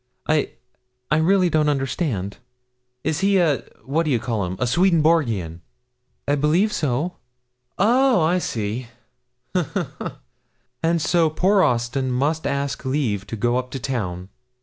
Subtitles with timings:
[0.25, 0.49] 'I
[1.11, 2.37] I really don't understand.'
[3.03, 5.61] 'Is he a what d'ye call'em a Swedenborgian?'
[6.27, 7.17] 'I believe so.'
[7.77, 8.87] 'Oh, I see;
[9.53, 10.19] ha, ha, ha!
[10.81, 14.29] And so poor Austin must ask leave to go up to town.